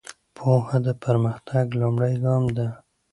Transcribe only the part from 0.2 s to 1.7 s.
پوهه د پرمختګ